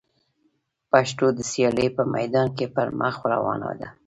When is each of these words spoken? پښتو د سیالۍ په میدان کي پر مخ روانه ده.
پښتو 0.91 1.25
د 1.37 1.39
سیالۍ 1.51 1.87
په 1.97 2.03
میدان 2.15 2.47
کي 2.57 2.65
پر 2.75 2.87
مخ 3.01 3.15
روانه 3.33 3.69
ده. 3.79 3.89